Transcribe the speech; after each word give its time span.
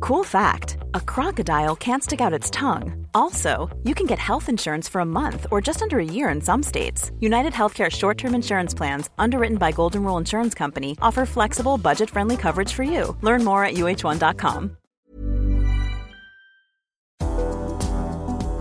Cool 0.00 0.24
fact 0.24 0.78
a 0.94 1.00
crocodile 1.00 1.76
can't 1.76 2.02
stick 2.02 2.20
out 2.22 2.32
its 2.32 2.48
tongue. 2.50 3.06
Also, 3.14 3.68
you 3.84 3.94
can 3.94 4.06
get 4.06 4.18
health 4.18 4.48
insurance 4.48 4.88
for 4.88 5.02
a 5.02 5.04
month 5.04 5.46
or 5.50 5.60
just 5.60 5.82
under 5.82 5.98
a 5.98 6.04
year 6.04 6.30
in 6.30 6.40
some 6.40 6.62
states. 6.62 7.12
United 7.20 7.52
Healthcare 7.52 7.90
short 7.90 8.16
term 8.16 8.34
insurance 8.34 8.72
plans, 8.72 9.10
underwritten 9.18 9.58
by 9.58 9.72
Golden 9.72 10.02
Rule 10.02 10.16
Insurance 10.16 10.54
Company, 10.54 10.96
offer 11.02 11.26
flexible, 11.26 11.76
budget 11.76 12.08
friendly 12.08 12.38
coverage 12.38 12.72
for 12.72 12.82
you. 12.82 13.14
Learn 13.20 13.44
more 13.44 13.62
at 13.62 13.74
uh1.com. 13.74 14.76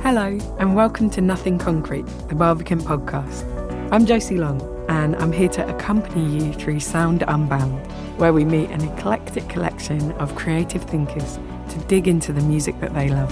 Hello, 0.04 0.38
and 0.60 0.76
welcome 0.76 1.10
to 1.12 1.21
Nothing 1.21 1.58
Concrete, 1.58 2.05
the 2.27 2.35
Barbican 2.35 2.80
podcast. 2.80 3.46
I'm 3.94 4.05
Josie 4.05 4.38
Long, 4.38 4.60
and 4.89 5.16
I'm 5.17 5.31
here 5.31 5.49
to 5.49 5.70
accompany 5.70 6.25
you 6.25 6.52
through 6.52 6.79
Sound 6.79 7.23
Unbound, 7.27 7.85
where 8.17 8.34
we 8.34 8.43
meet 8.43 8.71
an 8.71 8.81
eclectic 8.81 9.48
collection 9.48 10.12
of 10.13 10.34
creative 10.34 10.81
thinkers 10.81 11.38
to 11.70 11.77
dig 11.88 12.07
into 12.07 12.34
the 12.34 12.41
music 12.41 12.79
that 12.79 12.95
they 12.95 13.07
love. 13.07 13.31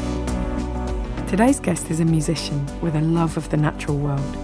Today's 1.28 1.60
guest 1.60 1.90
is 1.90 2.00
a 2.00 2.06
musician 2.06 2.64
with 2.80 2.96
a 2.96 3.02
love 3.02 3.38
of 3.38 3.50
the 3.50 3.58
natural 3.58 3.98
world. 3.98 4.38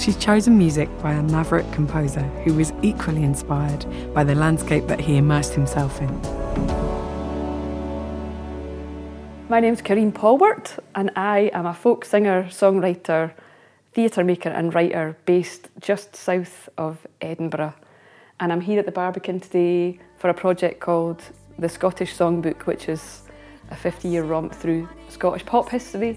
She's 0.00 0.16
chosen 0.16 0.58
music 0.58 0.88
by 1.00 1.12
a 1.12 1.22
maverick 1.22 1.70
composer 1.70 2.24
who 2.42 2.54
was 2.54 2.72
equally 2.82 3.22
inspired 3.22 3.86
by 4.12 4.24
the 4.24 4.34
landscape 4.34 4.88
that 4.88 4.98
he 4.98 5.16
immersed 5.16 5.54
himself 5.54 6.00
in. 6.02 6.10
My 9.48 9.60
name's 9.60 9.80
Karine 9.80 10.12
Polwart, 10.12 10.76
and 10.96 11.12
I 11.14 11.50
am 11.54 11.66
a 11.66 11.72
folk 11.72 12.04
singer, 12.04 12.48
songwriter, 12.50 13.32
theatre 13.98 14.22
maker, 14.22 14.50
and 14.50 14.72
writer 14.76 15.16
based 15.24 15.70
just 15.80 16.14
south 16.14 16.68
of 16.78 17.04
Edinburgh. 17.20 17.74
And 18.38 18.52
I'm 18.52 18.60
here 18.60 18.78
at 18.78 18.86
the 18.86 18.92
Barbican 18.92 19.40
today 19.40 19.98
for 20.18 20.30
a 20.30 20.34
project 20.34 20.78
called 20.78 21.20
the 21.58 21.68
Scottish 21.68 22.14
Songbook, 22.14 22.62
which 22.66 22.88
is 22.88 23.22
a 23.72 23.74
50 23.74 24.06
year 24.06 24.22
romp 24.22 24.54
through 24.54 24.88
Scottish 25.08 25.44
pop 25.44 25.68
history 25.68 26.16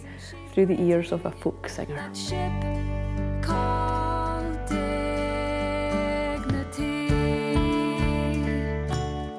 through 0.53 0.67
the 0.67 0.79
ears 0.79 1.11
of 1.11 1.25
a 1.25 1.31
folk 1.31 1.67
singer. 1.67 1.97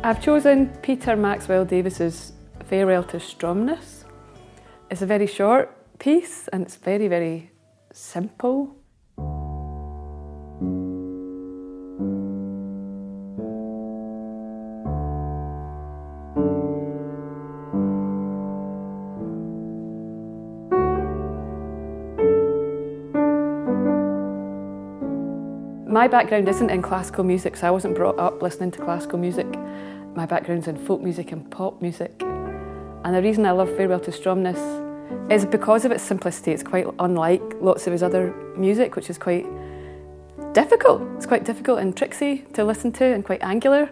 I've 0.03 0.21
chosen 0.21 0.67
Peter 0.83 1.15
Maxwell 1.15 1.65
Davies's 1.65 2.33
Farewell 2.65 3.05
to 3.05 3.19
Stromness. 3.19 4.03
It's 4.91 5.01
a 5.01 5.07
very 5.07 5.29
short 5.29 5.71
piece 6.01 6.49
and 6.49 6.65
it's 6.65 6.75
very, 6.75 7.07
very 7.07 7.52
simple. 7.95 8.77
My 25.87 26.09
background 26.09 26.49
isn't 26.49 26.71
in 26.71 26.81
classical 26.81 27.23
music, 27.23 27.55
so 27.55 27.69
I 27.69 27.71
wasn't 27.71 27.95
brought 27.95 28.19
up 28.19 28.41
listening 28.41 28.71
to 28.73 28.81
classical 28.81 29.19
music. 29.19 29.47
My 30.15 30.25
background's 30.25 30.67
in 30.67 30.77
folk 30.77 31.03
music 31.03 31.33
and 31.33 31.51
pop 31.51 31.83
music. 31.83 32.23
And 33.05 33.15
the 33.15 33.21
reason 33.21 33.45
I 33.45 33.51
love 33.51 33.69
Farewell 33.77 34.01
to 34.01 34.11
Stromness 34.11 34.82
is 35.31 35.47
because 35.47 35.85
of 35.85 35.93
its 35.93 36.03
simplicity. 36.03 36.53
It's 36.53 36.63
quite 36.63 36.87
unlike 36.99 37.43
lots 37.61 37.87
of 37.87 37.93
his 37.93 38.03
other 38.03 38.35
music, 38.57 38.97
which 38.97 39.09
is 39.09 39.19
quite 39.19 39.47
difficult. 40.53 41.03
It's 41.17 41.27
quite 41.27 41.45
difficult 41.45 41.79
and 41.79 41.97
tricksy 41.97 42.45
to 42.53 42.65
listen 42.65 42.93
to 42.93 43.05
and 43.05 43.25
quite 43.25 43.43
angular. 43.43 43.91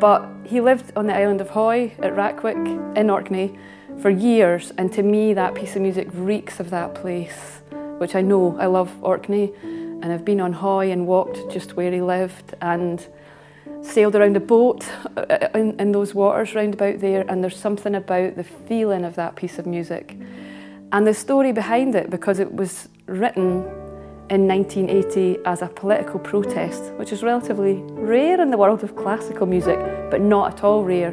But 0.00 0.28
he 0.44 0.60
lived 0.60 0.92
on 0.96 1.06
the 1.06 1.14
island 1.14 1.40
of 1.40 1.50
Hoy 1.50 1.92
at 2.00 2.16
Rackwick 2.16 2.56
in 2.96 3.10
Orkney 3.10 3.56
for 4.00 4.10
years, 4.10 4.72
and 4.78 4.92
to 4.94 5.02
me, 5.02 5.34
that 5.34 5.54
piece 5.54 5.76
of 5.76 5.82
music 5.82 6.08
reeks 6.12 6.58
of 6.58 6.70
that 6.70 6.94
place, 6.94 7.60
which 7.98 8.14
I 8.14 8.22
know 8.22 8.56
I 8.58 8.66
love 8.66 8.90
Orkney. 9.02 9.52
And 10.02 10.10
I've 10.10 10.24
been 10.24 10.40
on 10.40 10.54
Hoy 10.54 10.90
and 10.90 11.06
walked 11.06 11.50
just 11.50 11.76
where 11.76 11.92
he 11.92 12.00
lived 12.00 12.54
and 12.62 13.06
sailed 13.82 14.16
around 14.16 14.36
a 14.36 14.40
boat 14.40 14.88
uh, 15.16 15.48
in, 15.54 15.78
in 15.78 15.92
those 15.92 16.14
waters 16.14 16.54
round 16.54 16.72
about 16.72 17.00
there. 17.00 17.26
And 17.28 17.44
there's 17.44 17.58
something 17.58 17.94
about 17.94 18.36
the 18.36 18.44
feeling 18.44 19.04
of 19.04 19.14
that 19.16 19.36
piece 19.36 19.58
of 19.58 19.66
music 19.66 20.16
and 20.92 21.06
the 21.06 21.14
story 21.14 21.52
behind 21.52 21.94
it 21.94 22.10
because 22.10 22.38
it 22.38 22.52
was 22.52 22.88
written 23.06 23.64
in 24.28 24.46
1980 24.46 25.38
as 25.44 25.62
a 25.62 25.68
political 25.68 26.18
protest, 26.20 26.92
which 26.94 27.12
is 27.12 27.22
relatively 27.22 27.74
rare 27.90 28.40
in 28.40 28.50
the 28.50 28.56
world 28.56 28.82
of 28.82 28.96
classical 28.96 29.46
music, 29.46 29.78
but 30.10 30.20
not 30.20 30.52
at 30.52 30.64
all 30.64 30.84
rare 30.84 31.12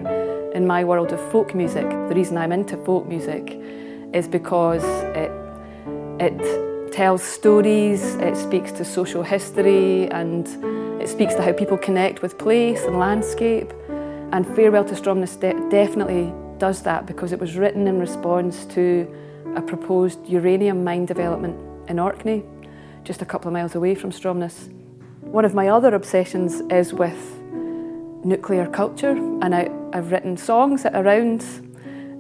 in 0.54 0.66
my 0.66 0.84
world 0.84 1.12
of 1.12 1.32
folk 1.32 1.54
music. 1.54 1.88
The 1.90 2.16
reason 2.16 2.38
I'm 2.38 2.52
into 2.52 2.78
folk 2.86 3.08
music 3.08 3.60
is 4.14 4.28
because 4.28 4.84
it, 5.16 5.32
it 6.20 6.92
tells 6.92 7.22
stories, 7.22 8.16
it 8.16 8.36
speaks 8.36 8.72
to 8.74 8.86
social 8.86 9.22
history, 9.22 10.10
and 10.10 10.48
it 11.02 11.08
speaks 11.08 11.36
to 11.36 11.44
how 11.44 11.54
people 11.54 11.78
connect 11.78 12.22
with 12.24 12.38
place 12.40 12.84
and 12.84 12.98
landscape. 12.98 13.72
And 14.32 14.46
Farewell 14.56 14.86
to 14.86 14.96
Stromness 14.96 15.40
de- 15.40 15.70
definitely 15.70 16.34
does 16.58 16.82
that 16.84 17.06
because 17.06 17.32
it 17.32 17.40
was 17.40 17.56
written 17.56 17.88
in 17.88 18.00
response 18.00 18.66
to 18.66 19.08
a 19.58 19.62
proposed 19.62 20.26
uranium 20.28 20.84
mine 20.84 21.06
development 21.06 21.58
in 21.90 21.98
Orkney, 22.00 22.44
just 23.04 23.24
a 23.24 23.26
couple 23.26 23.50
of 23.50 23.54
miles 23.54 23.74
away 23.74 23.96
from 23.96 24.12
Stromness. 24.12 24.72
One 25.22 25.46
of 25.46 25.56
my 25.56 25.70
other 25.70 25.96
obsessions 25.96 26.62
is 26.72 26.94
with 26.94 27.42
nuclear 28.24 28.68
culture, 28.68 29.12
and 29.42 29.56
I, 29.56 29.72
I've 29.94 30.12
written 30.12 30.38
songs 30.38 30.86
around 30.86 31.44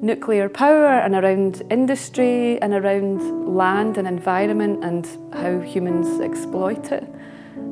nuclear 0.01 0.49
power 0.49 0.99
and 0.99 1.13
around 1.13 1.61
industry 1.69 2.59
and 2.59 2.73
around 2.73 3.55
land 3.55 3.97
and 3.97 4.07
environment 4.07 4.83
and 4.83 5.07
how 5.33 5.59
humans 5.59 6.19
exploit 6.19 6.91
it. 6.91 7.07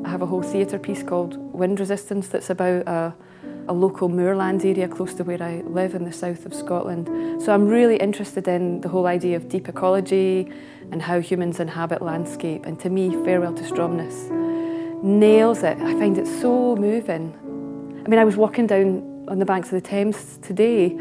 I 0.04 0.08
have 0.08 0.22
a 0.22 0.26
whole 0.26 0.42
theatre 0.42 0.78
piece 0.78 1.02
called 1.02 1.36
Wind 1.52 1.80
Resistance 1.80 2.28
that's 2.28 2.50
about 2.50 2.86
a, 2.86 3.14
a 3.68 3.72
local 3.72 4.08
moorland 4.08 4.64
area 4.64 4.88
close 4.88 5.14
to 5.14 5.24
where 5.24 5.42
I 5.42 5.62
live 5.66 5.94
in 5.94 6.04
the 6.04 6.12
south 6.12 6.46
of 6.46 6.54
Scotland. 6.54 7.08
So 7.42 7.52
I'm 7.52 7.66
really 7.66 7.96
interested 7.96 8.48
in 8.48 8.80
the 8.80 8.88
whole 8.88 9.06
idea 9.06 9.36
of 9.36 9.48
deep 9.48 9.68
ecology 9.68 10.50
and 10.92 11.02
how 11.02 11.20
humans 11.20 11.60
inhabit 11.60 12.02
landscape. 12.02 12.66
And 12.66 12.78
to 12.80 12.90
me, 12.90 13.10
Farewell 13.24 13.54
to 13.54 13.62
Stromness 13.64 14.30
nails 15.02 15.62
it. 15.62 15.78
I 15.78 15.92
find 15.94 16.16
it 16.18 16.26
so 16.26 16.76
moving. 16.76 17.34
I 18.04 18.08
mean, 18.08 18.20
I 18.20 18.24
was 18.24 18.36
walking 18.36 18.66
down 18.66 19.26
on 19.28 19.38
the 19.38 19.44
banks 19.44 19.68
of 19.68 19.74
the 19.74 19.80
Thames 19.80 20.38
today 20.42 20.98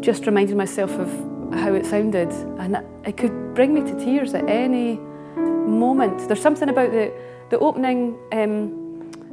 just 0.00 0.26
reminding 0.26 0.56
myself 0.56 0.90
of 0.92 1.08
how 1.54 1.74
it 1.74 1.84
sounded, 1.84 2.30
and 2.58 2.78
it 3.04 3.16
could 3.16 3.54
bring 3.54 3.74
me 3.74 3.80
to 3.82 3.98
tears 3.98 4.34
at 4.34 4.48
any 4.48 4.96
moment. 4.96 6.26
There's 6.26 6.40
something 6.40 6.68
about 6.68 6.90
the, 6.90 7.12
the 7.50 7.58
opening 7.58 8.18
um, 8.32 8.79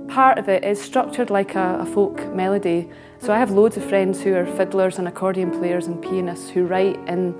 part 0.08 0.38
of 0.38 0.50
it 0.50 0.64
is 0.64 0.82
structured 0.82 1.30
like 1.30 1.56
a, 1.56 1.80
a 1.82 1.86
folk 1.86 2.34
melody. 2.34 2.90
So 3.20 3.34
I 3.34 3.40
have 3.40 3.52
loads 3.52 3.78
of 3.78 3.84
friends 3.86 4.22
who 4.22 4.36
are 4.36 4.46
fiddlers 4.46 4.98
and 5.00 5.08
accordion 5.08 5.52
players 5.52 5.88
and 5.88 6.02
pianists 6.02 6.50
who 6.50 6.66
write 6.66 6.98
in 7.08 7.36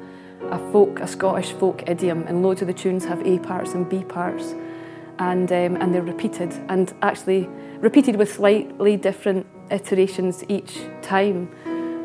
a 0.52 0.60
folk, 0.72 1.00
a 1.00 1.08
Scottish 1.08 1.52
folk 1.54 1.88
idiom, 1.88 2.24
and 2.28 2.44
loads 2.44 2.62
of 2.62 2.68
the 2.68 2.74
tunes 2.74 3.06
have 3.06 3.26
A 3.26 3.40
parts 3.40 3.74
and 3.74 3.90
B 3.90 4.04
parts, 4.04 4.56
and 5.20 5.52
um, 5.52 5.76
and 5.78 5.94
they're 5.94 6.02
repeated, 6.02 6.54
and 6.70 6.94
actually 7.02 7.50
repeated 7.80 8.16
with 8.16 8.32
slightly 8.32 8.98
different 8.98 9.46
iterations 9.72 10.44
each 10.48 10.80
time. 11.02 11.52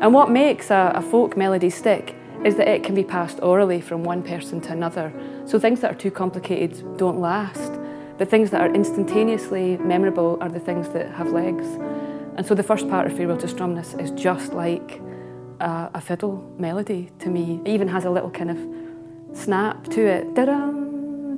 And 0.01 0.13
what 0.13 0.29
makes 0.29 0.69
a, 0.69 0.91
a, 0.95 1.01
folk 1.01 1.37
melody 1.37 1.69
stick 1.69 2.15
is 2.43 2.55
that 2.57 2.67
it 2.67 2.83
can 2.83 2.93
be 2.93 3.03
passed 3.03 3.39
orally 3.41 3.79
from 3.79 4.03
one 4.03 4.21
person 4.21 4.59
to 4.61 4.71
another. 4.71 5.13
So 5.45 5.59
things 5.59 5.79
that 5.79 5.91
are 5.91 5.97
too 5.97 6.11
complicated 6.11 6.97
don't 6.97 7.19
last, 7.19 7.71
but 8.17 8.29
things 8.29 8.49
that 8.51 8.61
are 8.61 8.73
instantaneously 8.73 9.77
memorable 9.77 10.37
are 10.41 10.49
the 10.49 10.59
things 10.59 10.89
that 10.89 11.11
have 11.11 11.31
legs. 11.31 11.65
And 12.35 12.45
so 12.45 12.55
the 12.55 12.63
first 12.63 12.89
part 12.89 13.07
of 13.07 13.15
Farewell 13.15 13.37
to 13.37 13.47
Stromness 13.47 13.99
is 13.99 14.11
just 14.11 14.53
like 14.53 15.01
a, 15.59 15.91
a 15.93 16.01
fiddle 16.01 16.43
melody 16.57 17.11
to 17.19 17.29
me. 17.29 17.61
It 17.65 17.69
even 17.69 17.87
has 17.87 18.05
a 18.05 18.09
little 18.09 18.31
kind 18.31 18.51
of 18.51 18.57
snap 19.37 19.85
to 19.85 20.05
it. 20.05 20.27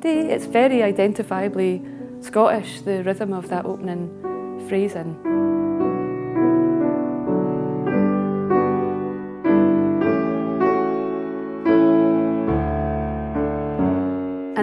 It's 0.03 0.45
very 0.45 0.77
identifiably 0.79 2.23
Scottish, 2.23 2.81
the 2.81 3.03
rhythm 3.03 3.33
of 3.33 3.49
that 3.49 3.65
opening 3.65 4.09
phrasing. 4.67 5.34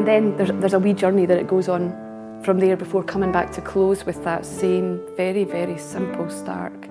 And 0.03 0.09
then 0.09 0.37
there's, 0.37 0.51
there's 0.61 0.75
a 0.75 0.81
wee 0.81 0.95
journey 0.95 1.27
that 1.27 1.39
it 1.39 1.47
goes 1.47 1.69
on 1.69 2.41
from 2.43 2.59
there 2.59 2.77
before 2.77 3.05
coming 3.05 3.31
back 3.31 3.53
to 3.53 3.61
close 3.61 4.05
with 4.05 4.25
that 4.25 4.45
same 4.45 5.01
very, 5.17 5.45
very 5.45 5.79
simple, 5.79 6.29
stark 6.29 6.91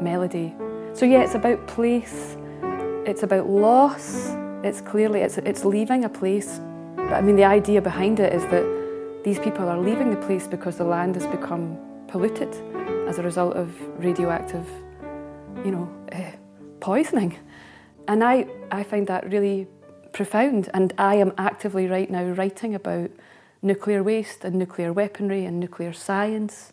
melody. 0.00 0.54
So 0.92 1.04
yeah, 1.04 1.24
it's 1.24 1.34
about 1.34 1.66
place, 1.66 2.36
it's 3.04 3.24
about 3.24 3.48
loss, 3.48 4.36
it's 4.62 4.80
clearly, 4.80 5.22
it's, 5.22 5.38
it's 5.38 5.64
leaving 5.64 6.04
a 6.04 6.08
place. 6.08 6.60
But 6.94 7.14
I 7.14 7.22
mean, 7.22 7.34
the 7.34 7.42
idea 7.42 7.82
behind 7.82 8.20
it 8.20 8.32
is 8.32 8.44
that 8.52 9.22
these 9.24 9.40
people 9.40 9.68
are 9.68 9.80
leaving 9.80 10.10
the 10.10 10.24
place 10.24 10.46
because 10.46 10.76
the 10.76 10.84
land 10.84 11.16
has 11.16 11.26
become 11.26 11.76
polluted 12.06 12.54
as 13.08 13.18
a 13.18 13.22
result 13.24 13.56
of 13.56 13.68
radioactive, 13.98 14.68
you 15.64 15.72
know, 15.72 15.92
uh, 16.12 16.36
poisoning. 16.78 17.36
And 18.06 18.22
I, 18.22 18.46
I 18.70 18.84
find 18.84 19.08
that 19.08 19.28
really 19.28 19.66
profound. 20.18 20.68
And 20.74 20.92
I 20.98 21.14
am 21.14 21.32
actively 21.38 21.86
right 21.86 22.10
now 22.10 22.24
writing 22.24 22.74
about 22.74 23.10
nuclear 23.62 24.02
waste 24.02 24.44
and 24.44 24.56
nuclear 24.56 24.92
weaponry 24.92 25.44
and 25.44 25.58
nuclear 25.60 25.92
science 25.92 26.72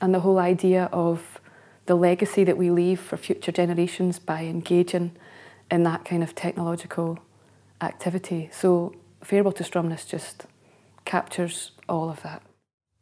and 0.00 0.12
the 0.12 0.20
whole 0.20 0.38
idea 0.38 0.90
of 0.92 1.40
the 1.86 1.94
legacy 1.94 2.42
that 2.42 2.58
we 2.58 2.70
leave 2.70 3.00
for 3.00 3.16
future 3.16 3.52
generations 3.52 4.18
by 4.18 4.42
engaging 4.42 5.12
in 5.70 5.84
that 5.84 6.04
kind 6.04 6.24
of 6.24 6.34
technological 6.34 7.20
activity. 7.80 8.50
So, 8.52 8.94
Farewell 9.22 9.52
to 9.52 9.62
Stromness 9.62 10.06
just 10.06 10.46
captures 11.04 11.70
all 11.88 12.10
of 12.10 12.22
that. 12.22 12.42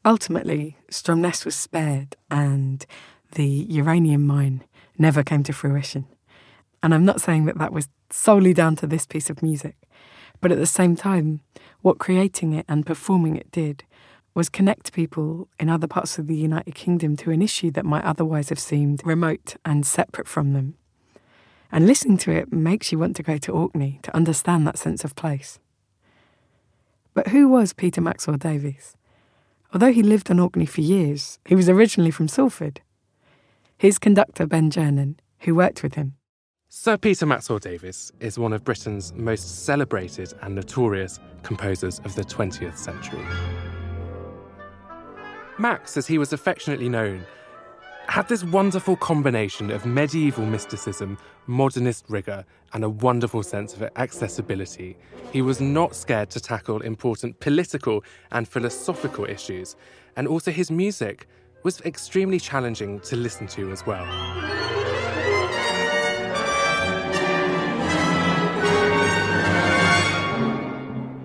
Ultimately, 0.04 0.76
Stromness 0.90 1.46
was 1.46 1.56
spared 1.56 2.16
and 2.30 2.84
the 3.32 3.48
uranium 3.48 4.26
mine 4.26 4.62
never 4.98 5.22
came 5.22 5.42
to 5.44 5.54
fruition. 5.54 6.06
And 6.82 6.94
I'm 6.94 7.04
not 7.04 7.20
saying 7.20 7.44
that 7.44 7.58
that 7.58 7.72
was 7.72 7.88
solely 8.10 8.54
down 8.54 8.76
to 8.76 8.86
this 8.86 9.06
piece 9.06 9.30
of 9.30 9.42
music, 9.42 9.76
but 10.40 10.50
at 10.50 10.58
the 10.58 10.66
same 10.66 10.96
time, 10.96 11.40
what 11.82 11.98
creating 11.98 12.52
it 12.52 12.64
and 12.68 12.86
performing 12.86 13.36
it 13.36 13.50
did 13.50 13.84
was 14.34 14.48
connect 14.48 14.92
people 14.92 15.48
in 15.58 15.68
other 15.68 15.86
parts 15.86 16.18
of 16.18 16.26
the 16.26 16.36
United 16.36 16.74
Kingdom 16.74 17.16
to 17.16 17.30
an 17.30 17.42
issue 17.42 17.70
that 17.72 17.84
might 17.84 18.04
otherwise 18.04 18.48
have 18.48 18.58
seemed 18.58 19.02
remote 19.04 19.56
and 19.64 19.84
separate 19.84 20.28
from 20.28 20.52
them. 20.52 20.74
And 21.72 21.86
listening 21.86 22.18
to 22.18 22.32
it 22.32 22.52
makes 22.52 22.90
you 22.90 22.98
want 22.98 23.16
to 23.16 23.22
go 23.22 23.38
to 23.38 23.52
Orkney 23.52 24.00
to 24.02 24.14
understand 24.14 24.66
that 24.66 24.78
sense 24.78 25.04
of 25.04 25.16
place. 25.16 25.58
But 27.12 27.28
who 27.28 27.48
was 27.48 27.72
Peter 27.72 28.00
Maxwell 28.00 28.36
Davies? 28.36 28.96
Although 29.72 29.92
he 29.92 30.02
lived 30.02 30.30
on 30.30 30.40
Orkney 30.40 30.66
for 30.66 30.80
years, 30.80 31.38
he 31.44 31.54
was 31.54 31.68
originally 31.68 32.10
from 32.10 32.28
Salford. 32.28 32.80
His 33.78 33.98
conductor, 33.98 34.46
Ben 34.46 34.70
Gernon, 34.70 35.18
who 35.40 35.54
worked 35.54 35.82
with 35.82 35.94
him, 35.94 36.14
Sir 36.72 36.96
Peter 36.96 37.26
Maxwell 37.26 37.58
Davies 37.58 38.12
is 38.20 38.38
one 38.38 38.52
of 38.52 38.62
Britain's 38.62 39.12
most 39.14 39.64
celebrated 39.64 40.32
and 40.43 40.55
notorious 40.55 41.19
composers 41.43 41.99
of 42.05 42.14
the 42.14 42.22
20th 42.22 42.78
century. 42.78 43.26
Max, 45.58 45.96
as 45.96 46.06
he 46.06 46.17
was 46.17 46.32
affectionately 46.32 46.88
known, 46.88 47.26
had 48.06 48.28
this 48.28 48.44
wonderful 48.44 48.94
combination 48.94 49.72
of 49.72 49.84
medieval 49.84 50.46
mysticism, 50.46 51.19
modernist 51.49 52.05
rigour, 52.08 52.44
and 52.73 52.84
a 52.84 52.88
wonderful 52.88 53.43
sense 53.43 53.75
of 53.75 53.82
accessibility. 53.96 54.96
He 55.32 55.43
was 55.43 55.61
not 55.61 55.96
scared 55.96 56.31
to 56.31 56.40
tackle 56.40 56.82
important 56.82 57.40
political 57.40 58.05
and 58.31 58.46
philosophical 58.46 59.25
issues, 59.25 59.75
and 60.14 60.28
also 60.28 60.52
his 60.52 60.70
music 60.70 61.26
was 61.64 61.81
extremely 61.81 62.38
challenging 62.38 63.00
to 63.00 63.16
listen 63.16 63.49
to 63.49 63.73
as 63.73 63.84
well. 63.84 64.06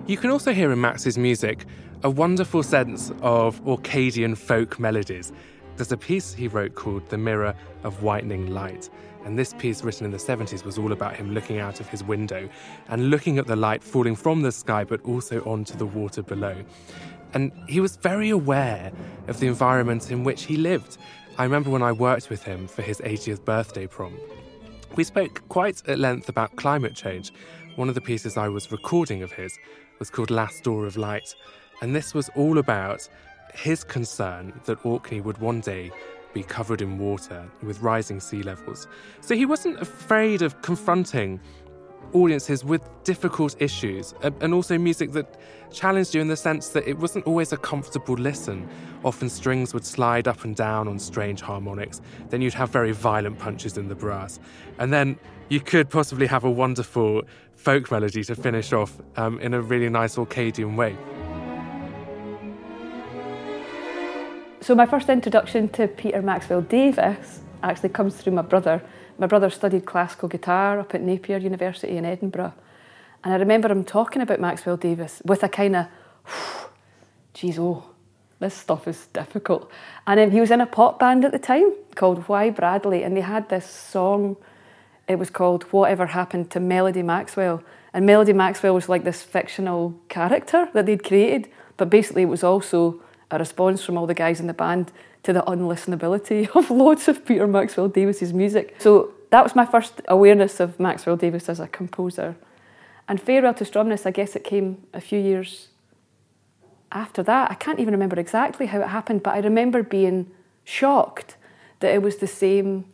You 0.06 0.16
can 0.16 0.30
also 0.30 0.52
hear 0.52 0.70
in 0.70 0.80
Max's 0.80 1.18
music 1.18 1.66
a 2.04 2.10
wonderful 2.10 2.62
sense 2.62 3.10
of 3.22 3.60
Orcadian 3.66 4.36
folk 4.36 4.78
melodies. 4.78 5.32
There's 5.74 5.90
a 5.90 5.96
piece 5.96 6.32
he 6.32 6.46
wrote 6.46 6.76
called 6.76 7.08
The 7.08 7.18
Mirror 7.18 7.56
of 7.82 8.04
Whitening 8.04 8.54
Light. 8.54 8.88
And 9.24 9.36
this 9.36 9.52
piece, 9.54 9.82
written 9.82 10.04
in 10.04 10.12
the 10.12 10.18
70s, 10.18 10.64
was 10.64 10.78
all 10.78 10.92
about 10.92 11.16
him 11.16 11.34
looking 11.34 11.58
out 11.58 11.80
of 11.80 11.88
his 11.88 12.04
window 12.04 12.48
and 12.86 13.10
looking 13.10 13.38
at 13.38 13.48
the 13.48 13.56
light 13.56 13.82
falling 13.82 14.14
from 14.14 14.42
the 14.42 14.52
sky, 14.52 14.84
but 14.84 15.04
also 15.04 15.40
onto 15.40 15.76
the 15.76 15.86
water 15.86 16.22
below. 16.22 16.54
And 17.34 17.50
he 17.66 17.80
was 17.80 17.96
very 17.96 18.30
aware 18.30 18.92
of 19.26 19.40
the 19.40 19.48
environment 19.48 20.12
in 20.12 20.22
which 20.22 20.44
he 20.44 20.56
lived. 20.56 20.98
I 21.36 21.42
remember 21.42 21.70
when 21.70 21.82
I 21.82 21.90
worked 21.90 22.30
with 22.30 22.44
him 22.44 22.68
for 22.68 22.82
his 22.82 23.00
80th 23.00 23.44
birthday 23.44 23.88
prom. 23.88 24.16
We 24.94 25.02
spoke 25.02 25.42
quite 25.48 25.82
at 25.88 25.98
length 25.98 26.28
about 26.28 26.54
climate 26.54 26.94
change. 26.94 27.32
One 27.74 27.88
of 27.88 27.96
the 27.96 28.00
pieces 28.00 28.36
I 28.36 28.48
was 28.48 28.70
recording 28.70 29.24
of 29.24 29.32
his 29.32 29.58
was 29.98 30.10
called 30.10 30.30
Last 30.30 30.64
Door 30.64 30.86
of 30.86 30.96
Light. 30.96 31.34
And 31.82 31.94
this 31.94 32.14
was 32.14 32.30
all 32.34 32.58
about 32.58 33.08
his 33.54 33.84
concern 33.84 34.52
that 34.64 34.84
Orkney 34.84 35.20
would 35.20 35.38
one 35.38 35.60
day 35.60 35.90
be 36.34 36.42
covered 36.42 36.82
in 36.82 36.98
water 36.98 37.48
with 37.62 37.80
rising 37.80 38.20
sea 38.20 38.42
levels. 38.42 38.86
So 39.20 39.34
he 39.34 39.46
wasn't 39.46 39.80
afraid 39.80 40.42
of 40.42 40.60
confronting 40.62 41.40
audiences 42.12 42.64
with 42.64 42.82
difficult 43.04 43.56
issues 43.60 44.14
and 44.22 44.54
also 44.54 44.78
music 44.78 45.12
that 45.12 45.38
challenged 45.72 46.14
you 46.14 46.20
in 46.20 46.28
the 46.28 46.36
sense 46.36 46.68
that 46.68 46.86
it 46.86 46.98
wasn't 46.98 47.26
always 47.26 47.52
a 47.52 47.56
comfortable 47.56 48.14
listen. 48.14 48.68
Often 49.04 49.30
strings 49.30 49.74
would 49.74 49.84
slide 49.84 50.28
up 50.28 50.44
and 50.44 50.54
down 50.54 50.88
on 50.88 50.98
strange 50.98 51.40
harmonics. 51.40 52.00
Then 52.28 52.42
you'd 52.42 52.54
have 52.54 52.70
very 52.70 52.92
violent 52.92 53.38
punches 53.38 53.76
in 53.76 53.88
the 53.88 53.94
brass. 53.94 54.38
And 54.78 54.92
then 54.92 55.18
you 55.48 55.60
could 55.60 55.90
possibly 55.90 56.26
have 56.26 56.44
a 56.44 56.50
wonderful 56.50 57.22
folk 57.56 57.90
melody 57.90 58.22
to 58.24 58.34
finish 58.34 58.72
off 58.72 59.00
um, 59.16 59.40
in 59.40 59.54
a 59.54 59.60
really 59.60 59.88
nice 59.88 60.16
Orcadian 60.16 60.76
way. 60.76 60.96
So, 64.60 64.74
my 64.74 64.86
first 64.86 65.08
introduction 65.08 65.68
to 65.70 65.88
Peter 65.88 66.22
Maxwell 66.22 66.60
Davies 66.60 67.40
actually 67.62 67.88
comes 67.90 68.16
through 68.16 68.32
my 68.32 68.42
brother. 68.42 68.82
My 69.18 69.26
brother 69.26 69.50
studied 69.50 69.86
classical 69.86 70.28
guitar 70.28 70.80
up 70.80 70.94
at 70.94 71.02
Napier 71.02 71.38
University 71.38 71.96
in 71.96 72.04
Edinburgh. 72.04 72.52
And 73.24 73.32
I 73.32 73.36
remember 73.36 73.68
him 73.68 73.84
talking 73.84 74.22
about 74.22 74.40
Maxwell 74.40 74.76
Davies 74.76 75.22
with 75.24 75.42
a 75.42 75.48
kind 75.48 75.76
of, 75.76 75.86
geez, 77.34 77.58
oh, 77.58 77.84
this 78.38 78.54
stuff 78.54 78.86
is 78.86 79.06
difficult. 79.12 79.70
And 80.06 80.20
um, 80.20 80.30
he 80.30 80.40
was 80.40 80.50
in 80.50 80.60
a 80.60 80.66
pop 80.66 80.98
band 80.98 81.24
at 81.24 81.32
the 81.32 81.38
time 81.38 81.72
called 81.94 82.28
Why 82.28 82.50
Bradley, 82.50 83.02
and 83.02 83.16
they 83.16 83.22
had 83.22 83.48
this 83.48 83.68
song 83.68 84.36
it 85.08 85.18
was 85.18 85.30
called 85.30 85.64
Whatever 85.64 86.06
Happened 86.06 86.50
to 86.50 86.60
Melody 86.60 87.02
Maxwell. 87.02 87.62
And 87.92 88.04
Melody 88.04 88.32
Maxwell 88.32 88.74
was 88.74 88.88
like 88.88 89.04
this 89.04 89.22
fictional 89.22 89.94
character 90.08 90.68
that 90.74 90.86
they'd 90.86 91.02
created, 91.02 91.48
but 91.76 91.88
basically 91.88 92.22
it 92.22 92.28
was 92.28 92.44
also 92.44 93.00
a 93.30 93.38
response 93.38 93.84
from 93.84 93.96
all 93.96 94.06
the 94.06 94.14
guys 94.14 94.40
in 94.40 94.46
the 94.46 94.54
band 94.54 94.92
to 95.22 95.32
the 95.32 95.42
unlistenability 95.42 96.48
of 96.56 96.70
loads 96.70 97.08
of 97.08 97.24
Peter 97.24 97.46
Maxwell 97.46 97.88
Davies's 97.88 98.32
music. 98.32 98.76
So 98.78 99.12
that 99.30 99.42
was 99.42 99.54
my 99.54 99.66
first 99.66 100.00
awareness 100.08 100.60
of 100.60 100.78
Maxwell 100.78 101.16
Davies 101.16 101.48
as 101.48 101.60
a 101.60 101.68
composer. 101.68 102.36
And 103.08 103.20
Farewell 103.20 103.54
to 103.54 103.64
Stromness, 103.64 104.06
I 104.06 104.10
guess 104.10 104.34
it 104.36 104.44
came 104.44 104.82
a 104.92 105.00
few 105.00 105.18
years 105.18 105.68
after 106.92 107.22
that. 107.22 107.50
I 107.50 107.54
can't 107.54 107.78
even 107.78 107.92
remember 107.92 108.18
exactly 108.18 108.66
how 108.66 108.80
it 108.80 108.88
happened, 108.88 109.22
but 109.22 109.34
I 109.34 109.38
remember 109.38 109.82
being 109.82 110.30
shocked 110.64 111.36
that 111.80 111.92
it 111.92 112.02
was 112.02 112.16
the 112.16 112.26
same 112.26 112.86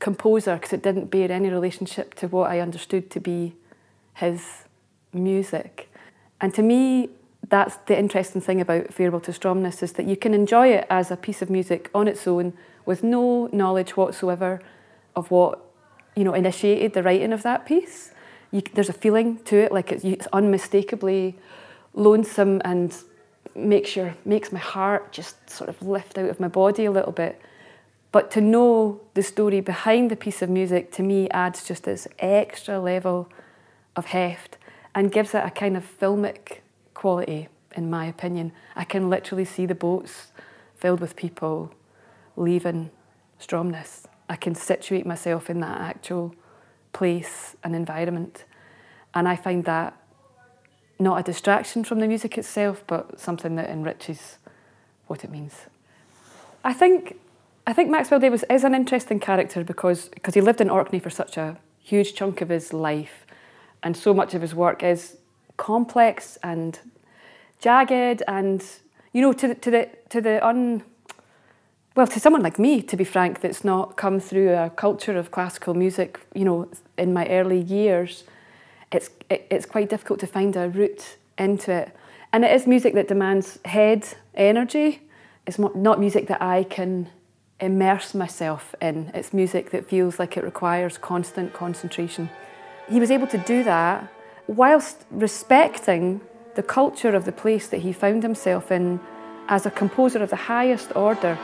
composer 0.00 0.54
because 0.54 0.72
it 0.72 0.82
didn't 0.82 1.10
bear 1.10 1.30
any 1.30 1.50
relationship 1.50 2.14
to 2.14 2.26
what 2.28 2.50
I 2.50 2.60
understood 2.60 3.10
to 3.10 3.20
be 3.20 3.54
his 4.14 4.64
music. 5.12 5.92
And 6.40 6.52
to 6.54 6.62
me, 6.62 7.10
that's 7.48 7.76
the 7.86 7.98
interesting 7.98 8.40
thing 8.40 8.60
about 8.60 8.92
Farewell 8.92 9.20
to 9.20 9.32
Stromness 9.32 9.82
is 9.82 9.92
that 9.94 10.06
you 10.06 10.16
can 10.16 10.34
enjoy 10.34 10.68
it 10.68 10.86
as 10.90 11.10
a 11.10 11.16
piece 11.16 11.42
of 11.42 11.50
music 11.50 11.90
on 11.94 12.08
its 12.08 12.26
own 12.26 12.54
with 12.86 13.02
no 13.02 13.48
knowledge 13.52 13.96
whatsoever 13.96 14.60
of 15.14 15.30
what 15.30 15.60
you 16.16 16.24
know 16.24 16.34
initiated 16.34 16.92
the 16.92 17.02
writing 17.02 17.32
of 17.32 17.42
that 17.42 17.66
piece. 17.66 18.12
You, 18.50 18.62
there's 18.74 18.88
a 18.88 18.94
feeling 18.94 19.42
to 19.44 19.56
it, 19.56 19.72
like 19.72 19.92
it's, 19.92 20.04
it's 20.04 20.26
unmistakably 20.32 21.38
lonesome 21.94 22.60
and 22.64 22.96
makes 23.54 23.96
your 23.96 24.14
makes 24.24 24.52
my 24.52 24.58
heart 24.58 25.12
just 25.12 25.50
sort 25.50 25.68
of 25.68 25.82
lift 25.82 26.18
out 26.18 26.30
of 26.30 26.40
my 26.40 26.48
body 26.48 26.84
a 26.84 26.90
little 26.90 27.12
bit. 27.12 27.40
But 28.12 28.30
to 28.32 28.40
know 28.40 29.00
the 29.14 29.22
story 29.22 29.60
behind 29.60 30.10
the 30.10 30.16
piece 30.16 30.42
of 30.42 30.50
music 30.50 30.90
to 30.92 31.02
me 31.02 31.28
adds 31.30 31.64
just 31.64 31.84
this 31.84 32.08
extra 32.18 32.80
level 32.80 33.28
of 33.94 34.06
heft 34.06 34.56
and 34.94 35.12
gives 35.12 35.34
it 35.34 35.44
a 35.44 35.50
kind 35.50 35.76
of 35.76 35.84
filmic 35.84 36.58
quality, 36.94 37.48
in 37.76 37.88
my 37.88 38.06
opinion. 38.06 38.52
I 38.74 38.84
can 38.84 39.08
literally 39.08 39.44
see 39.44 39.66
the 39.66 39.74
boats 39.74 40.32
filled 40.76 41.00
with 41.00 41.14
people 41.14 41.72
leaving 42.36 42.90
Stromness. 43.40 44.04
I 44.28 44.36
can 44.36 44.54
situate 44.54 45.06
myself 45.06 45.48
in 45.48 45.60
that 45.60 45.80
actual 45.80 46.34
place 46.92 47.56
and 47.62 47.74
environment. 47.74 48.44
And 49.14 49.28
I 49.28 49.36
find 49.36 49.64
that 49.64 49.96
not 50.98 51.18
a 51.18 51.22
distraction 51.22 51.84
from 51.84 52.00
the 52.00 52.06
music 52.06 52.36
itself, 52.36 52.84
but 52.86 53.18
something 53.18 53.56
that 53.56 53.70
enriches 53.70 54.38
what 55.06 55.24
it 55.24 55.30
means. 55.30 55.54
I 56.62 56.72
think 56.72 57.18
I 57.70 57.72
think 57.72 57.88
Maxwell 57.88 58.18
Davies 58.18 58.44
is 58.50 58.64
an 58.64 58.74
interesting 58.74 59.20
character 59.20 59.62
because 59.62 60.08
because 60.08 60.34
he 60.34 60.40
lived 60.40 60.60
in 60.60 60.68
Orkney 60.70 60.98
for 60.98 61.08
such 61.08 61.36
a 61.36 61.56
huge 61.78 62.14
chunk 62.14 62.40
of 62.40 62.48
his 62.48 62.72
life, 62.72 63.24
and 63.84 63.96
so 63.96 64.12
much 64.12 64.34
of 64.34 64.42
his 64.42 64.56
work 64.56 64.82
is 64.82 65.18
complex 65.56 66.36
and 66.42 66.80
jagged 67.60 68.24
and 68.26 68.64
you 69.12 69.22
know 69.22 69.32
to 69.32 69.46
the, 69.48 69.54
to 69.54 69.70
the 69.70 69.88
to 70.08 70.20
the 70.20 70.44
un 70.44 70.82
well 71.94 72.08
to 72.08 72.18
someone 72.18 72.42
like 72.42 72.58
me 72.58 72.82
to 72.82 72.96
be 72.96 73.04
frank 73.04 73.40
that's 73.40 73.62
not 73.62 73.96
come 73.96 74.18
through 74.18 74.50
a 74.54 74.70
culture 74.70 75.16
of 75.16 75.30
classical 75.30 75.74
music 75.74 76.18
you 76.34 76.44
know 76.44 76.68
in 76.98 77.12
my 77.12 77.26
early 77.28 77.60
years 77.60 78.24
it's 78.90 79.10
it, 79.28 79.46
it's 79.48 79.66
quite 79.66 79.88
difficult 79.88 80.18
to 80.20 80.26
find 80.26 80.56
a 80.56 80.68
route 80.70 81.16
into 81.38 81.70
it. 81.70 81.94
And 82.32 82.44
it 82.44 82.50
is 82.50 82.66
music 82.66 82.94
that 82.94 83.06
demands 83.06 83.60
head 83.64 84.08
energy. 84.34 85.02
It's 85.46 85.58
not 85.58 86.00
music 86.00 86.26
that 86.28 86.42
I 86.42 86.64
can 86.64 87.08
immerse 87.60 88.14
myself 88.14 88.74
in 88.80 89.10
it's 89.14 89.32
music 89.32 89.70
that 89.70 89.88
feels 89.88 90.18
like 90.18 90.36
it 90.36 90.44
requires 90.44 90.98
constant 90.98 91.52
concentration 91.52 92.28
he 92.88 92.98
was 92.98 93.10
able 93.10 93.26
to 93.26 93.38
do 93.38 93.62
that 93.64 94.10
whilst 94.46 95.04
respecting 95.10 96.20
the 96.54 96.62
culture 96.62 97.14
of 97.14 97.24
the 97.24 97.32
place 97.32 97.68
that 97.68 97.78
he 97.78 97.92
found 97.92 98.22
himself 98.22 98.72
in 98.72 99.00
as 99.48 99.66
a 99.66 99.70
composer 99.70 100.22
of 100.22 100.30
the 100.30 100.36
highest 100.36 100.94
order. 100.96 101.38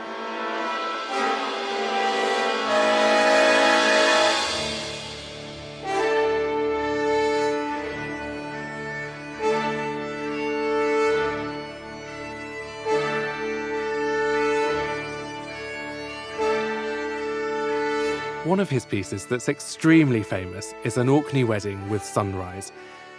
One 18.47 18.61
of 18.61 18.69
his 18.69 18.85
pieces 18.85 19.25
that's 19.25 19.49
extremely 19.49 20.23
famous 20.23 20.73
is 20.85 20.95
An 20.95 21.09
Orkney 21.09 21.43
Wedding 21.43 21.89
with 21.89 22.01
Sunrise. 22.01 22.71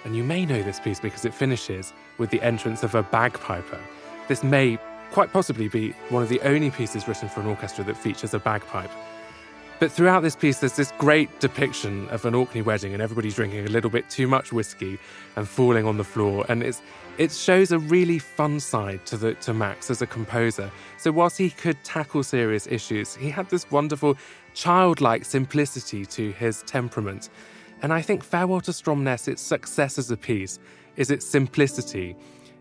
And 0.06 0.16
you 0.16 0.24
may 0.24 0.46
know 0.46 0.62
this 0.62 0.80
piece 0.80 1.00
because 1.00 1.26
it 1.26 1.34
finishes 1.34 1.92
with 2.16 2.30
the 2.30 2.40
entrance 2.40 2.82
of 2.82 2.94
a 2.94 3.02
bagpiper. 3.02 3.78
This 4.26 4.42
may 4.42 4.78
quite 5.10 5.30
possibly 5.30 5.68
be 5.68 5.90
one 6.08 6.22
of 6.22 6.30
the 6.30 6.40
only 6.40 6.70
pieces 6.70 7.06
written 7.06 7.28
for 7.28 7.40
an 7.40 7.46
orchestra 7.46 7.84
that 7.84 7.98
features 7.98 8.32
a 8.32 8.38
bagpipe. 8.38 8.90
But 9.80 9.92
throughout 9.92 10.20
this 10.20 10.34
piece, 10.34 10.58
there's 10.58 10.74
this 10.74 10.92
great 10.98 11.38
depiction 11.38 12.08
of 12.08 12.24
an 12.24 12.34
Orkney 12.34 12.62
wedding 12.62 12.94
and 12.94 13.02
everybody 13.02 13.30
drinking 13.30 13.64
a 13.64 13.68
little 13.68 13.90
bit 13.90 14.10
too 14.10 14.26
much 14.26 14.52
whiskey 14.52 14.98
and 15.36 15.48
falling 15.48 15.86
on 15.86 15.96
the 15.98 16.04
floor. 16.04 16.44
And 16.48 16.64
it's, 16.64 16.82
it 17.16 17.30
shows 17.30 17.70
a 17.70 17.78
really 17.78 18.18
fun 18.18 18.58
side 18.58 19.06
to, 19.06 19.16
the, 19.16 19.34
to 19.34 19.54
Max 19.54 19.88
as 19.88 20.02
a 20.02 20.06
composer. 20.06 20.68
So, 20.96 21.12
whilst 21.12 21.38
he 21.38 21.50
could 21.50 21.76
tackle 21.84 22.24
serious 22.24 22.66
issues, 22.66 23.14
he 23.14 23.30
had 23.30 23.48
this 23.50 23.70
wonderful 23.70 24.18
childlike 24.52 25.24
simplicity 25.24 26.04
to 26.06 26.32
his 26.32 26.64
temperament. 26.64 27.30
And 27.80 27.92
I 27.92 28.02
think 28.02 28.24
Farewell 28.24 28.60
to 28.62 28.72
Stromness, 28.72 29.28
its 29.28 29.40
success 29.40 29.96
as 29.96 30.10
a 30.10 30.16
piece, 30.16 30.58
is 30.96 31.12
its 31.12 31.24
simplicity 31.24 32.16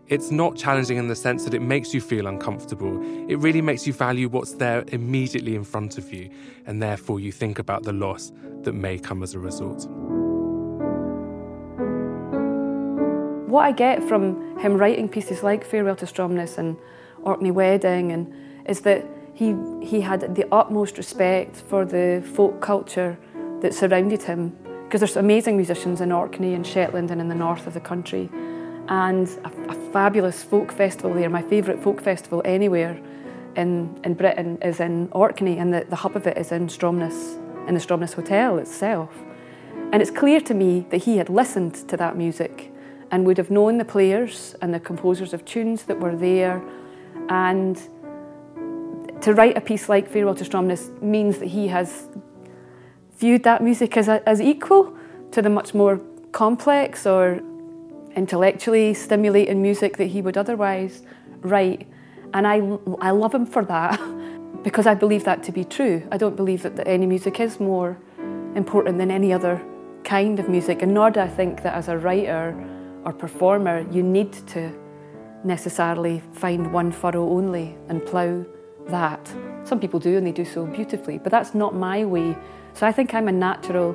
it's 0.08 0.30
not 0.30 0.56
challenging 0.56 0.96
in 0.96 1.08
the 1.08 1.14
sense 1.14 1.44
that 1.44 1.52
it 1.52 1.60
makes 1.60 1.92
you 1.92 2.00
feel 2.00 2.26
uncomfortable. 2.26 2.98
It 3.28 3.38
really 3.38 3.60
makes 3.60 3.86
you 3.86 3.92
value 3.92 4.28
what's 4.28 4.52
there 4.52 4.84
immediately 4.88 5.54
in 5.54 5.64
front 5.64 5.98
of 5.98 6.12
you, 6.12 6.30
and 6.66 6.82
therefore 6.82 7.20
you 7.20 7.30
think 7.30 7.58
about 7.58 7.82
the 7.82 7.92
loss 7.92 8.32
that 8.62 8.72
may 8.72 8.98
come 8.98 9.22
as 9.22 9.34
a 9.34 9.38
result. 9.38 9.86
What 13.48 13.64
I 13.64 13.72
get 13.72 14.02
from 14.02 14.58
him 14.58 14.76
writing 14.76 15.08
pieces 15.08 15.42
like 15.42 15.64
Farewell 15.64 15.96
to 15.96 16.06
Stromness 16.06 16.56
and 16.56 16.76
Orkney 17.22 17.50
Wedding 17.50 18.12
and 18.12 18.32
is 18.66 18.80
that 18.82 19.06
he 19.34 19.54
he 19.82 20.00
had 20.00 20.34
the 20.34 20.46
utmost 20.52 20.98
respect 20.98 21.56
for 21.56 21.84
the 21.84 22.22
folk 22.34 22.60
culture 22.60 23.18
that 23.60 23.74
surrounded 23.74 24.22
him 24.22 24.56
because 24.84 25.00
there's 25.00 25.16
amazing 25.16 25.56
musicians 25.56 26.00
in 26.00 26.12
Orkney 26.12 26.54
and 26.54 26.66
Shetland 26.66 27.10
and 27.10 27.20
in 27.20 27.28
the 27.28 27.34
north 27.34 27.66
of 27.66 27.74
the 27.74 27.80
country 27.80 28.30
and 28.88 29.28
a, 29.44 29.70
a 29.70 29.92
fabulous 29.92 30.42
folk 30.42 30.72
festival 30.72 31.14
there. 31.14 31.28
My 31.30 31.42
favourite 31.42 31.82
folk 31.82 32.00
festival 32.00 32.42
anywhere 32.44 33.00
in, 33.56 34.00
in 34.04 34.14
Britain 34.14 34.58
is 34.62 34.80
in 34.80 35.08
Orkney, 35.12 35.58
and 35.58 35.72
the, 35.72 35.86
the 35.88 35.96
hub 35.96 36.16
of 36.16 36.26
it 36.26 36.38
is 36.38 36.52
in 36.52 36.68
Stromness, 36.68 37.36
in 37.68 37.74
the 37.74 37.80
Stromness 37.80 38.14
Hotel 38.14 38.58
itself. 38.58 39.10
And 39.92 40.02
it's 40.02 40.10
clear 40.10 40.40
to 40.42 40.54
me 40.54 40.86
that 40.90 40.98
he 41.04 41.16
had 41.16 41.28
listened 41.28 41.74
to 41.88 41.96
that 41.96 42.16
music 42.16 42.72
and 43.10 43.24
would 43.24 43.38
have 43.38 43.50
known 43.50 43.78
the 43.78 43.84
players 43.84 44.54
and 44.60 44.72
the 44.72 44.80
composers 44.80 45.32
of 45.32 45.44
tunes 45.44 45.84
that 45.84 45.98
were 45.98 46.14
there. 46.14 46.62
And 47.30 47.76
to 49.22 49.34
write 49.34 49.56
a 49.56 49.60
piece 49.60 49.88
like 49.88 50.08
Farewell 50.08 50.34
to 50.34 50.44
Stromness 50.44 50.90
means 51.02 51.38
that 51.38 51.48
he 51.48 51.68
has 51.68 52.06
viewed 53.16 53.42
that 53.44 53.62
music 53.62 53.96
as, 53.96 54.08
a, 54.08 54.26
as 54.28 54.40
equal 54.40 54.94
to 55.32 55.42
the 55.42 55.50
much 55.50 55.74
more 55.74 56.00
complex 56.32 57.06
or 57.06 57.40
intellectually 58.16 58.94
stimulating 58.94 59.62
music 59.62 59.96
that 59.96 60.06
he 60.06 60.22
would 60.22 60.36
otherwise 60.36 61.02
write. 61.40 61.86
And 62.34 62.46
I, 62.46 62.56
I 63.00 63.10
love 63.10 63.34
him 63.34 63.46
for 63.46 63.64
that 63.64 64.00
because 64.62 64.86
I 64.86 64.94
believe 64.94 65.24
that 65.24 65.42
to 65.44 65.52
be 65.52 65.64
true. 65.64 66.06
I 66.10 66.16
don't 66.16 66.36
believe 66.36 66.62
that 66.62 66.86
any 66.86 67.06
music 67.06 67.40
is 67.40 67.60
more 67.60 67.98
important 68.54 68.98
than 68.98 69.10
any 69.10 69.32
other 69.32 69.62
kind 70.04 70.40
of 70.40 70.48
music, 70.48 70.82
and 70.82 70.94
nor 70.94 71.10
do 71.10 71.20
I 71.20 71.28
think 71.28 71.62
that 71.62 71.74
as 71.74 71.88
a 71.88 71.98
writer 71.98 72.56
or 73.04 73.12
performer 73.12 73.86
you 73.90 74.02
need 74.02 74.32
to 74.48 74.72
necessarily 75.44 76.22
find 76.32 76.72
one 76.72 76.90
furrow 76.90 77.28
only 77.30 77.76
and 77.88 78.04
plough 78.04 78.44
that. 78.88 79.32
Some 79.64 79.78
people 79.78 80.00
do 80.00 80.16
and 80.16 80.26
they 80.26 80.32
do 80.32 80.44
so 80.44 80.66
beautifully, 80.66 81.18
but 81.18 81.30
that's 81.30 81.54
not 81.54 81.74
my 81.74 82.04
way. 82.04 82.36
So 82.72 82.86
I 82.86 82.92
think 82.92 83.14
I'm 83.14 83.28
a 83.28 83.32
natural, 83.32 83.94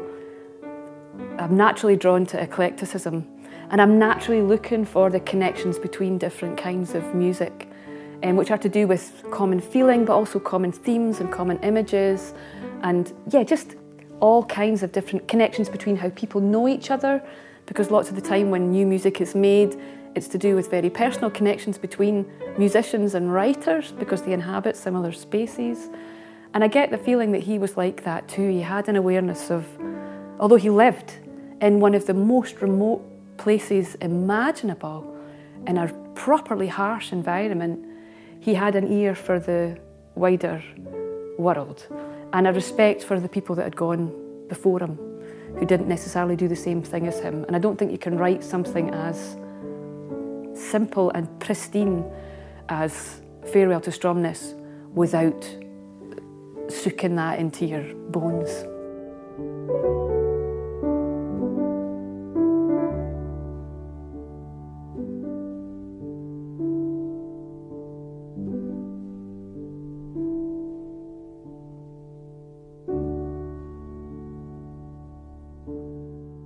I'm 1.37 1.57
naturally 1.57 1.95
drawn 1.95 2.25
to 2.27 2.41
eclecticism 2.41 3.27
and 3.69 3.81
I'm 3.81 3.97
naturally 3.97 4.41
looking 4.41 4.85
for 4.85 5.09
the 5.09 5.19
connections 5.19 5.79
between 5.79 6.17
different 6.17 6.57
kinds 6.57 6.95
of 6.95 7.15
music, 7.15 7.67
um, 8.23 8.35
which 8.35 8.51
are 8.51 8.57
to 8.57 8.69
do 8.69 8.87
with 8.87 9.23
common 9.31 9.59
feeling, 9.59 10.05
but 10.05 10.13
also 10.13 10.39
common 10.39 10.71
themes 10.71 11.19
and 11.19 11.31
common 11.31 11.59
images. 11.63 12.33
And 12.81 13.11
yeah, 13.29 13.43
just 13.43 13.75
all 14.19 14.45
kinds 14.45 14.83
of 14.83 14.91
different 14.91 15.27
connections 15.27 15.69
between 15.69 15.95
how 15.95 16.09
people 16.11 16.41
know 16.41 16.67
each 16.67 16.91
other. 16.91 17.23
Because 17.65 17.89
lots 17.91 18.09
of 18.09 18.15
the 18.15 18.21
time 18.21 18.51
when 18.51 18.71
new 18.71 18.85
music 18.85 19.21
is 19.21 19.35
made, 19.35 19.79
it's 20.15 20.27
to 20.27 20.37
do 20.37 20.55
with 20.55 20.69
very 20.69 20.89
personal 20.89 21.31
connections 21.31 21.77
between 21.77 22.25
musicians 22.57 23.15
and 23.15 23.33
writers 23.33 23.91
because 23.93 24.21
they 24.21 24.33
inhabit 24.33 24.77
similar 24.77 25.11
spaces. 25.11 25.89
And 26.53 26.63
I 26.63 26.67
get 26.67 26.91
the 26.91 26.97
feeling 26.97 27.31
that 27.31 27.41
he 27.41 27.57
was 27.57 27.77
like 27.77 28.03
that 28.03 28.27
too. 28.27 28.47
He 28.49 28.61
had 28.61 28.87
an 28.87 28.95
awareness 28.95 29.49
of, 29.49 29.65
although 30.39 30.57
he 30.57 30.69
lived 30.69 31.17
in 31.61 31.79
one 31.79 31.95
of 31.95 32.05
the 32.05 32.13
most 32.13 32.61
remote 32.61 33.01
places 33.37 33.95
imaginable 33.95 35.15
in 35.67 35.77
a 35.77 35.87
properly 36.15 36.67
harsh 36.67 37.11
environment, 37.11 37.85
he 38.39 38.53
had 38.53 38.75
an 38.75 38.91
ear 38.91 39.15
for 39.15 39.39
the 39.39 39.77
wider 40.15 40.63
world 41.37 41.87
and 42.33 42.47
a 42.47 42.53
respect 42.53 43.03
for 43.03 43.19
the 43.19 43.29
people 43.29 43.55
that 43.55 43.63
had 43.63 43.75
gone 43.75 44.13
before 44.47 44.79
him 44.79 44.97
who 45.57 45.65
didn't 45.65 45.87
necessarily 45.87 46.35
do 46.35 46.47
the 46.47 46.55
same 46.55 46.81
thing 46.81 47.07
as 47.07 47.19
him. 47.19 47.43
And 47.45 47.55
I 47.55 47.59
don't 47.59 47.77
think 47.77 47.91
you 47.91 47.97
can 47.97 48.17
write 48.17 48.43
something 48.43 48.89
as 48.89 49.37
simple 50.53 51.09
and 51.11 51.27
pristine 51.39 52.03
as 52.69 53.21
Farewell 53.51 53.81
to 53.81 53.91
Stromness 53.91 54.53
without 54.93 55.43
soaking 56.69 57.15
that 57.15 57.39
into 57.39 57.65
your 57.65 57.83
bones. 58.09 60.02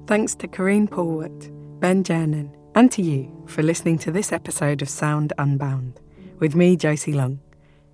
Thanks 0.07 0.35
to 0.35 0.47
Karine 0.47 0.87
Polwart, 0.87 1.51
Ben 1.81 2.01
Gernon, 2.01 2.55
and 2.75 2.89
to 2.93 3.01
you 3.01 3.43
for 3.45 3.61
listening 3.61 3.97
to 3.99 4.09
this 4.09 4.31
episode 4.31 4.81
of 4.81 4.87
Sound 4.87 5.33
Unbound 5.37 5.99
with 6.39 6.55
me, 6.55 6.77
Josie 6.77 7.11
Long. 7.11 7.41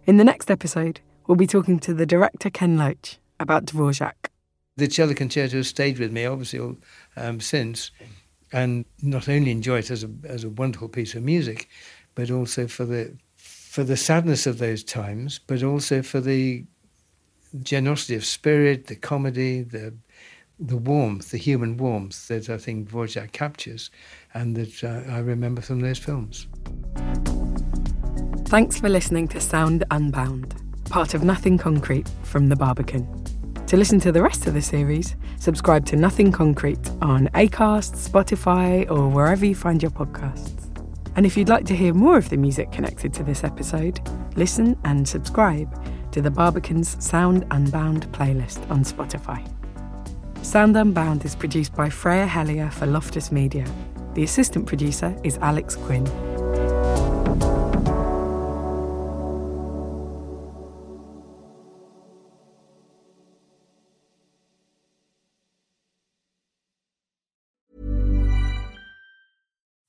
In 0.06 0.18
the 0.18 0.24
next 0.24 0.52
episode, 0.52 1.02
we'll 1.26 1.38
be 1.38 1.48
talking 1.48 1.80
to 1.80 1.92
the 1.92 2.06
director 2.06 2.52
Ken 2.52 2.78
Loach 2.78 3.18
about 3.40 3.66
Dvorak. 3.66 4.28
The 4.78 4.88
cello 4.88 5.16
concerto 5.16 5.58
has 5.58 5.70
stayed 5.70 5.98
with 5.98 6.12
me, 6.12 6.28
obviously, 6.28 6.78
um, 7.18 7.42
since, 7.42 7.90
and 8.52 8.86
not 9.02 9.28
only 9.28 9.50
enjoy 9.50 9.80
it 9.80 9.90
as 9.90 10.04
a, 10.04 10.12
as 10.24 10.44
a 10.44 10.52
wonderful 10.52 10.90
piece 10.90 11.16
of 11.16 11.24
music, 11.24 11.68
but 12.14 12.30
also 12.30 12.68
for 12.68 12.86
the 12.86 13.18
for 13.38 13.84
the 13.84 13.98
sadness 13.98 14.46
of 14.46 14.60
those 14.60 14.84
times, 14.84 15.40
but 15.48 15.64
also 15.64 16.04
for 16.04 16.22
the 16.22 16.64
generosity 17.64 18.14
of 18.14 18.24
spirit, 18.24 18.86
the 18.86 18.96
comedy, 18.96 19.64
the 19.64 19.96
the 20.68 20.78
warmth, 20.78 21.32
the 21.32 21.38
human 21.38 21.76
warmth 21.76 22.28
that 22.30 22.50
I 22.50 22.58
think 22.58 22.90
Dvorak 22.90 23.34
captures 23.34 23.92
and 24.34 24.56
that 24.56 24.84
uh, 24.84 25.12
I 25.12 25.20
remember 25.20 25.62
from 25.62 25.82
those 25.82 26.00
films. 26.00 26.48
Thanks 28.48 28.80
for 28.80 28.88
listening 28.88 29.28
to 29.30 29.42
Sound 29.42 29.84
Unbound, 29.92 30.56
part 30.90 31.14
of 31.14 31.24
Nothing 31.24 31.58
Concrete 31.58 32.10
from 32.24 32.48
the 32.48 32.56
Barbican. 32.56 33.06
To 33.68 33.78
listen 33.78 34.00
to 34.02 34.12
the 34.12 34.22
rest 34.22 34.48
of 34.48 34.54
the 34.54 34.62
series, 34.62 35.16
subscribe 35.38 35.86
to 35.88 35.98
Nothing 35.98 36.32
Concrete 36.32 36.90
on 37.02 37.28
Acast, 37.30 37.98
Spotify, 38.10 38.90
or 38.90 39.10
wherever 39.10 39.46
you 39.46 39.56
find 39.56 39.82
your 39.82 39.92
podcasts. 39.92 40.62
And 41.16 41.26
if 41.26 41.36
you'd 41.36 41.50
like 41.50 41.66
to 41.66 41.76
hear 41.76 41.94
more 41.94 42.18
of 42.18 42.30
the 42.30 42.38
music 42.38 42.72
connected 42.72 43.14
to 43.16 43.24
this 43.24 43.44
episode, 43.44 44.00
listen 44.38 44.78
and 44.86 45.08
subscribe 45.08 45.70
to 46.14 46.22
the 46.22 46.32
Barbican's 46.32 47.04
Sound 47.04 47.46
Unbound 47.52 48.10
playlist 48.14 48.70
on 48.70 48.84
Spotify. 48.84 49.46
Sound 50.44 50.76
Unbound 50.76 51.24
is 51.24 51.38
produced 51.38 51.74
by 51.74 51.90
Freya 51.90 52.28
Hellier 52.28 52.70
for 52.70 52.86
Loftus 52.86 53.32
Media. 53.32 53.66
The 54.14 54.24
assistant 54.24 54.68
producer 54.68 55.18
is 55.24 55.38
Alex 55.38 55.78
Quinn. 55.78 56.06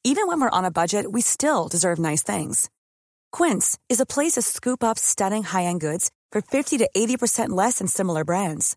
Even 0.04 0.28
when 0.28 0.40
we're 0.40 0.50
on 0.50 0.64
a 0.64 0.70
budget, 0.70 1.10
we 1.10 1.20
still 1.20 1.66
deserve 1.66 1.98
nice 1.98 2.22
things. 2.22 2.70
Quince 3.32 3.76
is 3.88 3.98
a 3.98 4.06
place 4.06 4.34
to 4.34 4.42
scoop 4.42 4.84
up 4.84 5.00
stunning 5.00 5.42
high 5.42 5.64
end 5.64 5.80
goods 5.80 6.12
for 6.30 6.40
50 6.40 6.78
to 6.78 6.88
80% 6.96 7.48
less 7.48 7.78
than 7.78 7.88
similar 7.88 8.24
brands. 8.24 8.76